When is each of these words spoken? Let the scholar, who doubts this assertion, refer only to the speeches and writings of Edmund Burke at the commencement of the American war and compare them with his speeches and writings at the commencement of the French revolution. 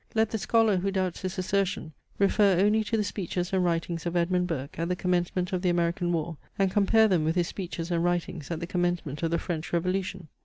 Let 0.15 0.31
the 0.31 0.39
scholar, 0.39 0.77
who 0.77 0.89
doubts 0.89 1.21
this 1.21 1.37
assertion, 1.37 1.93
refer 2.17 2.57
only 2.59 2.83
to 2.85 2.97
the 2.97 3.03
speeches 3.03 3.53
and 3.53 3.63
writings 3.63 4.07
of 4.07 4.15
Edmund 4.15 4.47
Burke 4.47 4.79
at 4.79 4.87
the 4.89 4.95
commencement 4.95 5.53
of 5.53 5.61
the 5.61 5.69
American 5.69 6.11
war 6.11 6.37
and 6.57 6.71
compare 6.71 7.07
them 7.07 7.23
with 7.23 7.35
his 7.35 7.49
speeches 7.49 7.91
and 7.91 8.03
writings 8.03 8.49
at 8.49 8.59
the 8.59 8.65
commencement 8.65 9.21
of 9.21 9.29
the 9.29 9.37
French 9.37 9.71
revolution. 9.71 10.27